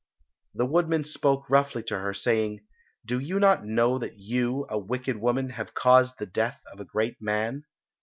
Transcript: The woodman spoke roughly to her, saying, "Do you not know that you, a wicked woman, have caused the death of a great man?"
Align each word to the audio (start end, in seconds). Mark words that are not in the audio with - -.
The 0.55 0.65
woodman 0.65 1.03
spoke 1.03 1.47
roughly 1.47 1.83
to 1.83 1.99
her, 1.99 2.11
saying, 2.11 2.65
"Do 3.05 3.19
you 3.19 3.39
not 3.39 3.67
know 3.67 3.99
that 3.99 4.17
you, 4.17 4.65
a 4.67 4.79
wicked 4.79 5.17
woman, 5.17 5.51
have 5.51 5.75
caused 5.75 6.17
the 6.17 6.25
death 6.25 6.59
of 6.73 6.79
a 6.79 6.85
great 6.85 7.21
man?" 7.21 7.65